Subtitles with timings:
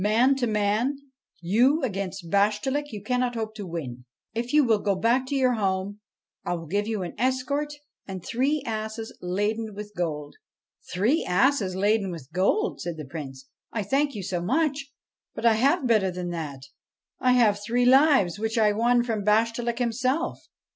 [0.03, 0.97] Man to man
[1.41, 4.05] you against Bashtchelik you cannot hope to win.
[4.33, 5.99] If you will go back to your home,
[6.43, 7.71] I will give you an escort
[8.07, 10.33] and three asses laden with gold.''
[10.91, 14.91] Three asses laden with gold I' said the Prince.' I thank you much,
[15.35, 16.63] but I have better than that:
[17.19, 20.39] I have three lives, which I won from Bashtchelik himself.